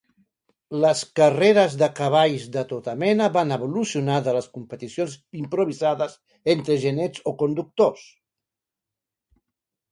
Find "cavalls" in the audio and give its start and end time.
1.99-2.47